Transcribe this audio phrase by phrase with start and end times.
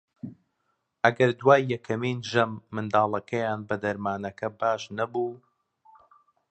[1.05, 5.31] ئەگەر دوای یەکەمین ژەم منداڵەکەیان بە دەرمانەکە باش نەبوو